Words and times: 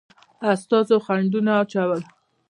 استازو 0.51 0.97
خنډونه 1.05 1.51
اچول. 1.61 2.01